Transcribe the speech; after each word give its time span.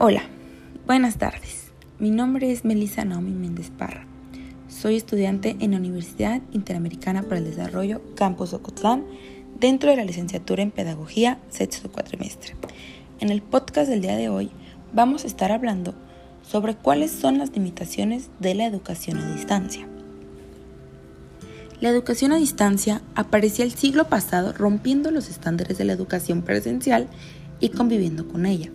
Hola, 0.00 0.22
buenas 0.86 1.18
tardes. 1.18 1.72
Mi 1.98 2.12
nombre 2.12 2.52
es 2.52 2.64
Melissa 2.64 3.04
Naomi 3.04 3.32
Méndez 3.32 3.72
Parra. 3.76 4.06
Soy 4.68 4.94
estudiante 4.94 5.56
en 5.58 5.72
la 5.72 5.78
Universidad 5.78 6.40
Interamericana 6.52 7.24
para 7.24 7.38
el 7.38 7.44
Desarrollo 7.46 8.00
Campus 8.14 8.52
Ocotlán 8.52 9.04
dentro 9.58 9.90
de 9.90 9.96
la 9.96 10.04
licenciatura 10.04 10.62
en 10.62 10.70
Pedagogía 10.70 11.40
sexto 11.48 11.90
cuatrimestre. 11.90 12.54
En 13.18 13.30
el 13.30 13.42
podcast 13.42 13.90
del 13.90 14.00
día 14.00 14.14
de 14.14 14.28
hoy 14.28 14.50
vamos 14.92 15.24
a 15.24 15.26
estar 15.26 15.50
hablando 15.50 15.96
sobre 16.48 16.76
cuáles 16.76 17.10
son 17.10 17.38
las 17.38 17.50
limitaciones 17.50 18.30
de 18.38 18.54
la 18.54 18.66
educación 18.66 19.18
a 19.18 19.34
distancia. 19.34 19.88
La 21.80 21.88
educación 21.88 22.30
a 22.30 22.36
distancia 22.36 23.02
apareció 23.16 23.64
el 23.64 23.72
siglo 23.72 24.04
pasado 24.04 24.52
rompiendo 24.52 25.10
los 25.10 25.28
estándares 25.28 25.76
de 25.76 25.84
la 25.86 25.92
educación 25.92 26.42
presencial 26.42 27.08
y 27.58 27.70
conviviendo 27.70 28.28
con 28.28 28.46
ella. 28.46 28.70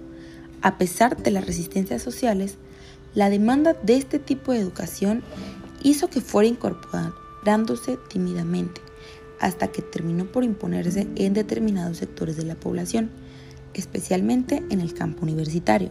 A 0.64 0.78
pesar 0.78 1.18
de 1.22 1.30
las 1.30 1.46
resistencias 1.46 2.02
sociales, 2.02 2.56
la 3.14 3.30
demanda 3.30 3.74
de 3.74 3.98
este 3.98 4.18
tipo 4.18 4.54
de 4.54 4.60
educación 4.60 5.22
hizo 5.84 6.10
que 6.10 6.22
fuera 6.22 6.48
incorporándose 6.48 8.00
tímidamente, 8.08 8.80
hasta 9.42 9.68
que 9.68 9.82
terminó 9.82 10.26
por 10.26 10.46
imponerse 10.46 11.06
en 11.16 11.34
determinados 11.34 11.98
sectores 11.98 12.38
de 12.38 12.46
la 12.46 12.56
población, 12.56 13.12
especialmente 13.74 14.64
en 14.70 14.80
el 14.80 14.94
campo 14.94 15.24
universitario. 15.24 15.90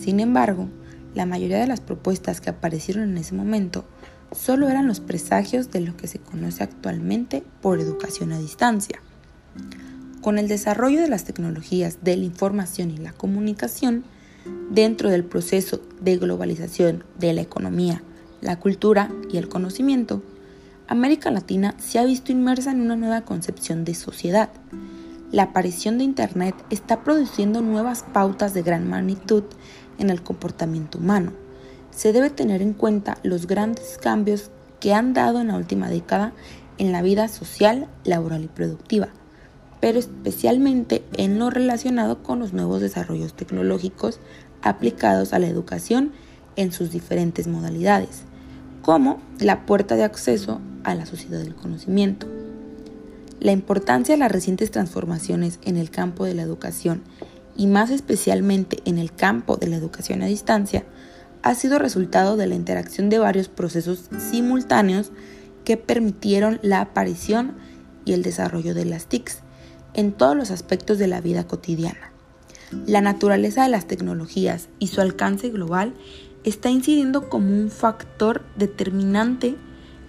Sin 0.00 0.18
embargo, 0.18 0.68
la 1.14 1.24
mayoría 1.24 1.60
de 1.60 1.68
las 1.68 1.80
propuestas 1.80 2.40
que 2.40 2.50
aparecieron 2.50 3.10
en 3.10 3.18
ese 3.18 3.36
momento 3.36 3.84
solo 4.32 4.68
eran 4.68 4.88
los 4.88 4.98
presagios 4.98 5.70
de 5.70 5.82
lo 5.82 5.96
que 5.96 6.08
se 6.08 6.18
conoce 6.18 6.64
actualmente 6.64 7.44
por 7.62 7.78
educación 7.78 8.32
a 8.32 8.40
distancia. 8.40 9.00
Con 10.24 10.38
el 10.38 10.48
desarrollo 10.48 11.02
de 11.02 11.08
las 11.08 11.24
tecnologías 11.24 11.98
de 12.00 12.16
la 12.16 12.24
información 12.24 12.90
y 12.90 12.96
la 12.96 13.12
comunicación, 13.12 14.04
dentro 14.70 15.10
del 15.10 15.22
proceso 15.22 15.82
de 16.00 16.16
globalización 16.16 17.04
de 17.18 17.34
la 17.34 17.42
economía, 17.42 18.02
la 18.40 18.58
cultura 18.58 19.10
y 19.30 19.36
el 19.36 19.50
conocimiento, 19.50 20.22
América 20.88 21.30
Latina 21.30 21.74
se 21.78 21.98
ha 21.98 22.06
visto 22.06 22.32
inmersa 22.32 22.70
en 22.70 22.80
una 22.80 22.96
nueva 22.96 23.20
concepción 23.20 23.84
de 23.84 23.92
sociedad. 23.92 24.48
La 25.30 25.42
aparición 25.42 25.98
de 25.98 26.04
Internet 26.04 26.54
está 26.70 27.04
produciendo 27.04 27.60
nuevas 27.60 28.02
pautas 28.14 28.54
de 28.54 28.62
gran 28.62 28.88
magnitud 28.88 29.44
en 29.98 30.08
el 30.08 30.22
comportamiento 30.22 30.96
humano. 30.96 31.34
Se 31.90 32.14
debe 32.14 32.30
tener 32.30 32.62
en 32.62 32.72
cuenta 32.72 33.18
los 33.24 33.46
grandes 33.46 33.98
cambios 34.00 34.50
que 34.80 34.94
han 34.94 35.12
dado 35.12 35.42
en 35.42 35.48
la 35.48 35.58
última 35.58 35.90
década 35.90 36.32
en 36.78 36.92
la 36.92 37.02
vida 37.02 37.28
social, 37.28 37.88
laboral 38.04 38.44
y 38.44 38.48
productiva 38.48 39.10
pero 39.80 39.98
especialmente 39.98 41.04
en 41.16 41.38
lo 41.38 41.50
relacionado 41.50 42.22
con 42.22 42.38
los 42.38 42.52
nuevos 42.52 42.80
desarrollos 42.80 43.34
tecnológicos 43.34 44.20
aplicados 44.62 45.32
a 45.32 45.38
la 45.38 45.46
educación 45.46 46.12
en 46.56 46.72
sus 46.72 46.90
diferentes 46.90 47.46
modalidades, 47.46 48.22
como 48.82 49.20
la 49.38 49.66
puerta 49.66 49.96
de 49.96 50.04
acceso 50.04 50.60
a 50.84 50.94
la 50.94 51.06
sociedad 51.06 51.38
del 51.38 51.54
conocimiento. 51.54 52.26
La 53.40 53.52
importancia 53.52 54.14
de 54.14 54.18
las 54.18 54.32
recientes 54.32 54.70
transformaciones 54.70 55.58
en 55.64 55.76
el 55.76 55.90
campo 55.90 56.24
de 56.24 56.34
la 56.34 56.42
educación 56.42 57.02
y 57.56 57.66
más 57.66 57.90
especialmente 57.90 58.78
en 58.84 58.98
el 58.98 59.12
campo 59.12 59.56
de 59.56 59.68
la 59.68 59.76
educación 59.76 60.22
a 60.22 60.26
distancia 60.26 60.84
ha 61.42 61.54
sido 61.54 61.78
resultado 61.78 62.36
de 62.38 62.46
la 62.46 62.54
interacción 62.54 63.10
de 63.10 63.18
varios 63.18 63.48
procesos 63.48 64.08
simultáneos 64.18 65.12
que 65.64 65.76
permitieron 65.76 66.58
la 66.62 66.80
aparición 66.80 67.54
y 68.04 68.12
el 68.12 68.22
desarrollo 68.22 68.74
de 68.74 68.86
las 68.86 69.06
TICs, 69.06 69.40
en 69.94 70.12
todos 70.12 70.36
los 70.36 70.50
aspectos 70.50 70.98
de 70.98 71.06
la 71.06 71.20
vida 71.20 71.44
cotidiana. 71.46 72.12
La 72.86 73.00
naturaleza 73.00 73.62
de 73.62 73.68
las 73.68 73.86
tecnologías 73.86 74.68
y 74.78 74.88
su 74.88 75.00
alcance 75.00 75.50
global 75.50 75.94
está 76.44 76.70
incidiendo 76.70 77.28
como 77.28 77.48
un 77.48 77.70
factor 77.70 78.42
determinante 78.56 79.56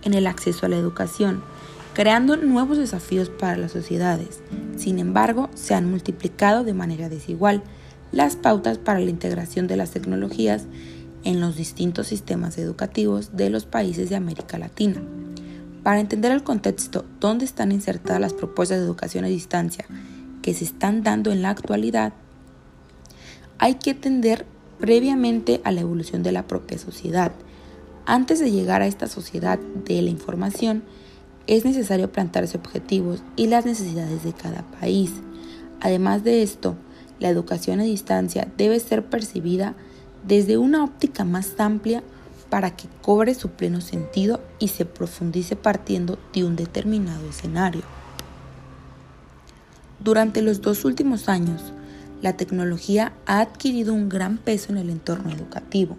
en 0.03 0.13
el 0.13 0.28
acceso 0.28 0.66
a 0.66 0.69
la 0.69 0.78
educación, 0.78 1.44
creando 1.94 2.35
nuevos 2.38 2.78
desafíos 2.78 3.29
para 3.29 3.57
las 3.57 3.72
sociedades. 3.72 4.41
Sin 4.75 5.00
embargo, 5.00 5.50
se 5.53 5.74
han 5.74 5.90
multiplicado 5.90 6.63
de 6.63 6.74
manera 6.74 7.09
desigual 7.09 7.63
las 8.12 8.35
pautas 8.35 8.78
para 8.78 9.00
la 9.00 9.09
integración 9.09 9.68
de 9.68 9.78
las 9.78 9.91
tecnologías 9.91 10.66
en 11.24 11.41
los 11.41 11.56
distintos 11.56 12.07
sistemas 12.07 12.57
educativos 12.57 13.35
de 13.35 13.50
los 13.50 13.66
países 13.66 14.09
de 14.09 14.16
América 14.16 14.57
Latina. 14.57 15.01
Para 15.85 16.00
entender 16.00 16.31
el 16.31 16.41
contexto 16.41 17.06
donde 17.19 17.46
están 17.46 17.72
insertadas 17.72 18.19
las 18.19 18.34
propuestas 18.34 18.79
de 18.79 18.85
educación 18.85 19.23
a 19.23 19.28
distancia 19.28 19.85
que 20.41 20.56
se 20.56 20.63
están 20.63 21.03
dando 21.03 21.31
en 21.31 21.44
la 21.44 21.51
actualidad, 21.51 22.12
hay 23.59 23.75
que 23.75 23.91
atender 23.91 24.47
previamente 24.79 25.62
a 25.63 25.72
la 25.72 25.81
evolución 25.81 26.24
de 26.24 26.31
la 26.31 26.47
propia 26.47 26.79
sociedad. 26.79 27.34
Antes 28.07 28.40
de 28.40 28.50
llegar 28.50 28.81
a 28.81 28.88
esta 28.88 29.06
sociedad 29.06 29.59
de 29.59 30.01
la 30.01 30.09
información, 30.09 30.81
es 31.45 31.66
necesario 31.66 32.12
plantearse 32.12 32.57
objetivos 32.57 33.22
y 33.35 33.45
las 33.45 33.68
necesidades 33.68 34.24
de 34.24 34.34
cada 34.34 34.63
país. 34.79 35.12
Además 35.81 36.24
de 36.24 36.41
esto, 36.41 36.75
la 37.19 37.29
educación 37.29 37.79
a 37.79 37.84
distancia 37.84 38.47
debe 38.57 38.79
ser 38.79 39.06
percibida 39.06 39.75
desde 40.28 40.57
una 40.57 40.84
óptica 40.84 41.25
más 41.25 41.53
amplia 41.59 42.01
para 42.50 42.75
que 42.75 42.88
cobre 43.01 43.33
su 43.33 43.50
pleno 43.50 43.81
sentido 43.81 44.41
y 44.59 44.69
se 44.69 44.85
profundice 44.85 45.56
partiendo 45.56 46.17
de 46.33 46.44
un 46.44 46.56
determinado 46.56 47.28
escenario. 47.29 47.83
Durante 50.00 50.41
los 50.41 50.61
dos 50.61 50.85
últimos 50.85 51.29
años, 51.29 51.73
la 52.22 52.38
tecnología 52.38 53.13
ha 53.25 53.39
adquirido 53.39 53.94
un 53.94 54.09
gran 54.09 54.38
peso 54.38 54.72
en 54.72 54.78
el 54.78 54.89
entorno 54.89 55.31
educativo, 55.31 55.97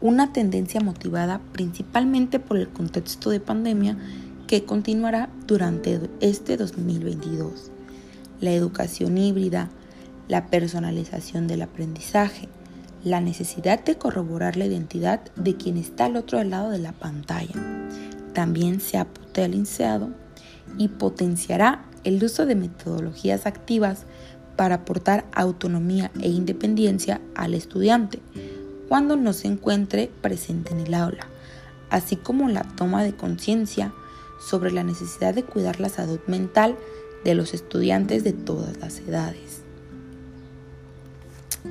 una 0.00 0.32
tendencia 0.32 0.80
motivada 0.80 1.40
principalmente 1.52 2.38
por 2.38 2.56
el 2.56 2.68
contexto 2.68 3.30
de 3.30 3.40
pandemia 3.40 3.96
que 4.46 4.64
continuará 4.64 5.30
durante 5.46 6.00
este 6.20 6.56
2022. 6.56 7.70
La 8.40 8.52
educación 8.52 9.16
híbrida, 9.16 9.70
la 10.28 10.46
personalización 10.48 11.46
del 11.46 11.62
aprendizaje, 11.62 12.48
la 13.04 13.20
necesidad 13.20 13.84
de 13.84 13.96
corroborar 13.96 14.56
la 14.56 14.64
identidad 14.64 15.20
de 15.36 15.56
quien 15.56 15.76
está 15.76 16.06
al 16.06 16.16
otro 16.16 16.42
lado 16.42 16.70
de 16.70 16.78
la 16.78 16.92
pantalla. 16.92 17.54
También 18.32 18.80
se 18.80 18.98
ha 18.98 19.04
potenciado 19.04 20.08
y 20.78 20.88
potenciará 20.88 21.84
el 22.02 22.22
uso 22.24 22.46
de 22.46 22.54
metodologías 22.54 23.46
activas 23.46 24.06
para 24.56 24.76
aportar 24.76 25.26
autonomía 25.34 26.10
e 26.20 26.28
independencia 26.28 27.20
al 27.34 27.54
estudiante 27.54 28.20
cuando 28.88 29.16
no 29.16 29.32
se 29.32 29.48
encuentre 29.48 30.10
presente 30.20 30.72
en 30.72 30.80
el 30.80 30.94
aula, 30.94 31.26
así 31.90 32.16
como 32.16 32.48
la 32.48 32.62
toma 32.62 33.02
de 33.02 33.14
conciencia 33.14 33.92
sobre 34.40 34.72
la 34.72 34.84
necesidad 34.84 35.34
de 35.34 35.42
cuidar 35.42 35.80
la 35.80 35.88
salud 35.88 36.20
mental 36.26 36.76
de 37.24 37.34
los 37.34 37.54
estudiantes 37.54 38.24
de 38.24 38.32
todas 38.32 38.76
las 38.78 38.98
edades. 39.00 39.63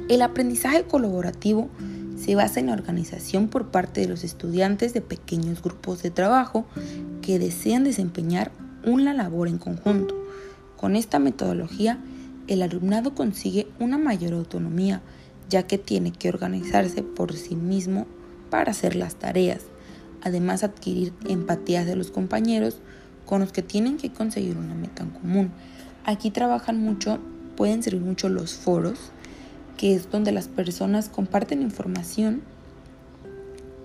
El 0.10 0.22
aprendizaje 0.22 0.84
colaborativo 0.84 1.70
se 2.18 2.36
basa 2.36 2.60
en 2.60 2.68
la 2.68 2.74
organización 2.74 3.48
por 3.48 3.72
parte 3.72 4.02
de 4.02 4.08
los 4.08 4.24
estudiantes 4.24 4.94
de 4.94 5.02
pequeños 5.02 5.62
grupos 5.62 6.04
de 6.04 6.12
trabajo 6.12 6.66
que 7.22 7.40
desean 7.40 7.84
desempeñar 7.84 8.52
una 8.86 9.14
labor 9.14 9.48
en 9.48 9.58
conjunto. 9.58 10.16
Con 10.78 10.96
esta 10.96 11.20
metodología, 11.20 12.00
el 12.48 12.62
alumnado 12.62 13.16
consigue 13.16 13.68
una 13.80 13.98
mayor 13.98 14.34
autonomía, 14.34 15.02
ya 15.50 15.64
que 15.64 15.78
tiene 15.78 16.12
que 16.12 16.30
organizarse 16.30 17.04
por 17.04 17.34
sí 17.34 17.56
mismo 17.56 18.06
para 18.50 18.72
hacer 18.72 18.96
las 18.96 19.16
tareas, 19.16 19.62
además 20.22 20.64
adquirir 20.64 21.14
empatía 21.28 21.86
de 21.86 21.96
los 21.96 22.12
compañeros 22.12 22.80
con 23.26 23.42
los 23.42 23.52
que 23.52 23.62
tienen 23.62 23.98
que 23.98 24.12
conseguir 24.12 24.58
una 24.58 24.76
meta 24.76 25.04
en 25.04 25.12
común. 25.12 25.52
Aquí 26.04 26.32
trabajan 26.32 26.82
mucho, 26.82 27.20
pueden 27.56 27.84
servir 27.84 28.02
mucho 28.02 28.28
los 28.28 28.54
foros, 28.54 29.12
que 29.78 29.96
es 29.96 30.10
donde 30.10 30.32
las 30.32 30.48
personas 30.48 31.10
comparten 31.10 31.62
información 31.62 32.42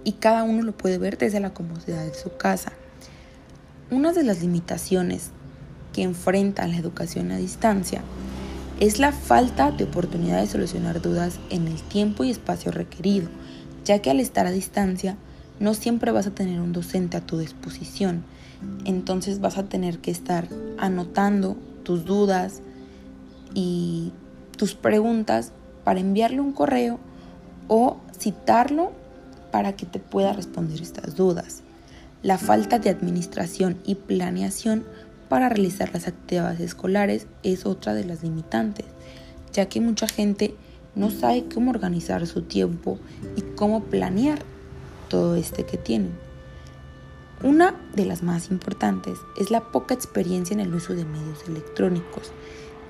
y 0.05 0.13
cada 0.13 0.45
uno 0.45 0.63
lo 0.63 0.77
puede 0.77 0.99
ver 0.99 1.19
desde 1.19 1.41
la 1.41 1.53
comodidad 1.53 2.05
de 2.05 2.15
su 2.15 2.37
casa. 2.37 2.73
Una 3.91 4.13
de 4.13 4.23
las 4.23 4.41
limitaciones 4.41 5.31
que 5.93 6.03
enfrenta 6.03 6.67
la 6.67 6.77
educación 6.77 7.31
a 7.33 7.37
distancia 7.37 8.03
es 8.81 9.01
la 9.01 9.13
falta 9.13 9.73
de 9.73 9.85
oportunidad 9.85 10.41
de 10.41 10.47
solucionar 10.47 11.03
dudas 11.03 11.39
en 11.51 11.67
el 11.67 11.83
tiempo 11.83 12.25
y 12.25 12.31
espacio 12.31 12.71
requerido, 12.71 13.29
ya 13.85 14.01
que 14.01 14.11
al 14.11 14.21
estar 14.21 14.47
a 14.47 14.51
distancia 14.51 15.17
no 15.59 15.75
siempre 15.75 16.13
vas 16.13 16.27
a 16.27 16.35
tener 16.35 16.61
un 16.61 16.73
docente 16.73 17.17
a 17.17 17.27
tu 17.27 17.39
disposición. 17.39 18.25
Entonces 18.85 19.41
vas 19.41 19.59
a 19.59 19.65
tener 19.65 19.99
que 19.99 20.11
estar 20.11 20.49
anotando 20.79 21.57
tus 21.83 22.05
dudas 22.05 22.63
y 23.55 24.13
tus 24.57 24.75
preguntas 24.75 25.53
para 25.89 26.01
enviarle 26.01 26.43
un 26.43 26.53
correo 26.53 27.01
o 27.67 27.97
citarlo 28.13 28.93
para 29.51 29.73
que 29.73 29.87
te 29.87 29.99
pueda 29.99 30.35
responder 30.35 30.83
estas 30.83 31.17
dudas. 31.17 31.63
La 32.23 32.37
falta 32.37 32.79
de 32.79 32.91
administración 32.91 33.79
y 33.87 33.95
planeación 33.95 34.85
para 35.31 35.49
realizar 35.49 35.91
las 35.95 36.07
actividades 36.07 36.61
escolares 36.61 37.27
es 37.43 37.65
otra 37.65 37.95
de 37.95 38.05
las 38.05 38.23
limitantes, 38.23 38.85
ya 39.55 39.71
que 39.71 39.81
mucha 39.81 40.07
gente 40.07 40.55
no 40.95 41.09
sabe 41.09 41.47
cómo 41.55 41.71
organizar 41.71 42.27
su 42.27 42.43
tiempo 42.43 42.99
y 43.35 43.41
cómo 43.57 43.85
planear 43.85 44.41
todo 45.09 45.37
este 45.37 45.65
que 45.65 45.79
tienen. 45.79 46.13
Una 47.43 47.75
de 47.95 48.05
las 48.05 48.23
más 48.23 48.51
importantes 48.51 49.17
es 49.39 49.51
la 49.51 49.63
poca 49.73 49.95
experiencia 49.95 50.53
en 50.53 50.61
el 50.61 50.75
uso 50.75 50.93
de 50.93 51.07
medios 51.07 51.49
electrónicos, 51.49 52.33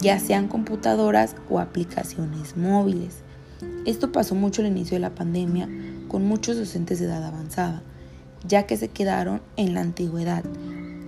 ya 0.00 0.18
sean 0.18 0.48
computadoras 0.48 1.36
o 1.50 1.58
aplicaciones 1.58 2.56
móviles. 2.56 3.22
Esto 3.84 4.12
pasó 4.12 4.34
mucho 4.34 4.62
al 4.62 4.68
inicio 4.68 4.96
de 4.96 5.00
la 5.00 5.14
pandemia 5.14 5.68
con 6.08 6.24
muchos 6.24 6.56
docentes 6.56 7.00
de 7.00 7.06
edad 7.06 7.24
avanzada, 7.24 7.82
ya 8.46 8.66
que 8.66 8.76
se 8.76 8.88
quedaron 8.88 9.40
en 9.56 9.74
la 9.74 9.80
antigüedad 9.80 10.44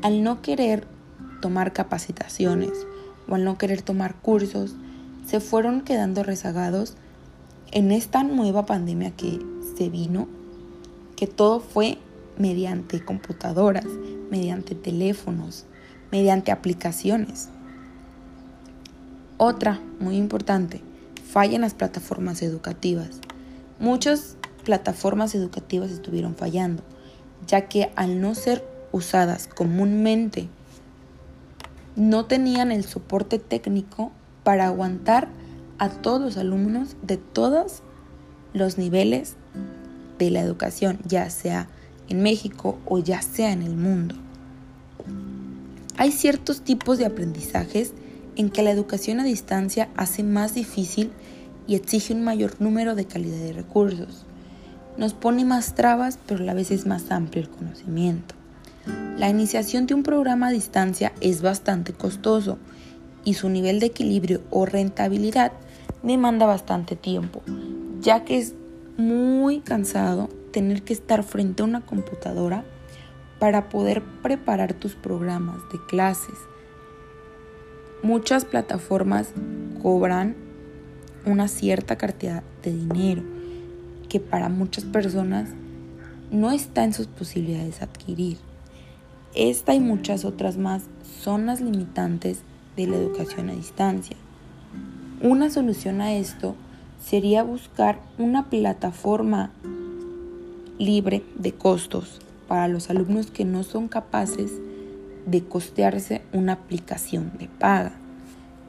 al 0.02 0.22
no 0.22 0.42
querer 0.42 0.86
tomar 1.40 1.72
capacitaciones 1.72 2.70
o 3.28 3.34
al 3.34 3.44
no 3.44 3.58
querer 3.58 3.82
tomar 3.82 4.16
cursos, 4.16 4.74
se 5.26 5.40
fueron 5.40 5.82
quedando 5.82 6.22
rezagados 6.22 6.94
en 7.72 7.92
esta 7.92 8.22
nueva 8.22 8.66
pandemia 8.66 9.12
que 9.12 9.38
se 9.76 9.88
vino, 9.88 10.26
que 11.16 11.26
todo 11.26 11.60
fue 11.60 11.98
mediante 12.38 13.04
computadoras, 13.04 13.86
mediante 14.30 14.74
teléfonos, 14.74 15.66
mediante 16.10 16.50
aplicaciones. 16.50 17.50
Otra, 19.42 19.80
muy 20.00 20.18
importante, 20.18 20.82
falla 21.32 21.54
en 21.54 21.62
las 21.62 21.72
plataformas 21.72 22.42
educativas. 22.42 23.20
Muchas 23.78 24.36
plataformas 24.66 25.34
educativas 25.34 25.90
estuvieron 25.90 26.34
fallando, 26.34 26.82
ya 27.46 27.66
que 27.66 27.90
al 27.96 28.20
no 28.20 28.34
ser 28.34 28.62
usadas 28.92 29.46
comúnmente, 29.46 30.50
no 31.96 32.26
tenían 32.26 32.70
el 32.70 32.84
soporte 32.84 33.38
técnico 33.38 34.12
para 34.44 34.66
aguantar 34.66 35.28
a 35.78 35.88
todos 35.88 36.20
los 36.20 36.36
alumnos 36.36 36.98
de 37.00 37.16
todos 37.16 37.82
los 38.52 38.76
niveles 38.76 39.36
de 40.18 40.30
la 40.30 40.40
educación, 40.40 40.98
ya 41.06 41.30
sea 41.30 41.66
en 42.10 42.22
México 42.22 42.78
o 42.84 42.98
ya 42.98 43.22
sea 43.22 43.52
en 43.52 43.62
el 43.62 43.74
mundo. 43.74 44.16
Hay 45.96 46.12
ciertos 46.12 46.60
tipos 46.60 46.98
de 46.98 47.06
aprendizajes 47.06 47.94
en 48.40 48.48
que 48.48 48.62
la 48.62 48.70
educación 48.70 49.20
a 49.20 49.24
distancia 49.24 49.90
hace 49.96 50.22
más 50.22 50.54
difícil 50.54 51.12
y 51.66 51.74
exige 51.74 52.14
un 52.14 52.24
mayor 52.24 52.58
número 52.58 52.94
de 52.94 53.04
calidad 53.04 53.36
de 53.36 53.52
recursos. 53.52 54.24
Nos 54.96 55.12
pone 55.12 55.44
más 55.44 55.74
trabas, 55.74 56.18
pero 56.26 56.42
a 56.42 56.46
la 56.46 56.54
vez 56.54 56.70
es 56.70 56.86
más 56.86 57.10
amplio 57.10 57.42
el 57.42 57.50
conocimiento. 57.50 58.34
La 59.18 59.28
iniciación 59.28 59.86
de 59.86 59.92
un 59.92 60.02
programa 60.02 60.48
a 60.48 60.52
distancia 60.52 61.12
es 61.20 61.42
bastante 61.42 61.92
costoso 61.92 62.56
y 63.26 63.34
su 63.34 63.50
nivel 63.50 63.78
de 63.78 63.86
equilibrio 63.86 64.40
o 64.48 64.64
rentabilidad 64.64 65.52
demanda 66.02 66.46
bastante 66.46 66.96
tiempo, 66.96 67.42
ya 68.00 68.24
que 68.24 68.38
es 68.38 68.54
muy 68.96 69.60
cansado 69.60 70.30
tener 70.50 70.82
que 70.82 70.94
estar 70.94 71.24
frente 71.24 71.60
a 71.60 71.66
una 71.66 71.82
computadora 71.82 72.64
para 73.38 73.68
poder 73.68 74.02
preparar 74.22 74.72
tus 74.72 74.94
programas 74.94 75.58
de 75.70 75.78
clases. 75.86 76.49
Muchas 78.10 78.44
plataformas 78.44 79.28
cobran 79.80 80.34
una 81.26 81.46
cierta 81.46 81.94
cantidad 81.94 82.42
de 82.60 82.72
dinero 82.72 83.22
que 84.08 84.18
para 84.18 84.48
muchas 84.48 84.82
personas 84.84 85.50
no 86.32 86.50
está 86.50 86.82
en 86.82 86.92
sus 86.92 87.06
posibilidades 87.06 87.82
adquirir. 87.82 88.38
Esta 89.36 89.74
y 89.74 89.78
muchas 89.78 90.24
otras 90.24 90.56
más 90.56 90.82
son 91.22 91.46
las 91.46 91.60
limitantes 91.60 92.40
de 92.76 92.88
la 92.88 92.96
educación 92.96 93.48
a 93.48 93.52
distancia. 93.54 94.16
Una 95.22 95.48
solución 95.48 96.00
a 96.00 96.12
esto 96.12 96.56
sería 97.00 97.44
buscar 97.44 98.00
una 98.18 98.50
plataforma 98.50 99.52
libre 100.80 101.22
de 101.36 101.52
costos 101.52 102.18
para 102.48 102.66
los 102.66 102.90
alumnos 102.90 103.30
que 103.30 103.44
no 103.44 103.62
son 103.62 103.86
capaces 103.86 104.50
de 105.26 105.44
costearse 105.44 106.22
una 106.32 106.54
aplicación 106.54 107.30
de 107.38 107.46
paga 107.46 107.99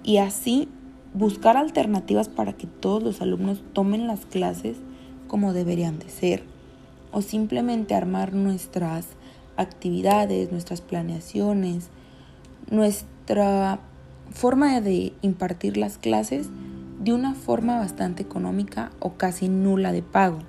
y 0.03 0.17
así 0.17 0.67
buscar 1.13 1.57
alternativas 1.57 2.29
para 2.29 2.53
que 2.53 2.67
todos 2.67 3.03
los 3.03 3.21
alumnos 3.21 3.63
tomen 3.73 4.07
las 4.07 4.25
clases 4.25 4.77
como 5.27 5.53
deberían 5.53 5.99
de 5.99 6.09
ser 6.09 6.43
o 7.11 7.21
simplemente 7.21 7.95
armar 7.95 8.33
nuestras 8.33 9.07
actividades, 9.57 10.51
nuestras 10.51 10.81
planeaciones, 10.81 11.89
nuestra 12.69 13.79
forma 14.31 14.79
de 14.79 15.13
impartir 15.21 15.77
las 15.77 15.97
clases 15.97 16.49
de 17.03 17.13
una 17.13 17.33
forma 17.33 17.77
bastante 17.77 18.23
económica 18.23 18.91
o 18.99 19.13
casi 19.13 19.49
nula 19.49 19.91
de 19.91 20.03
pago, 20.03 20.39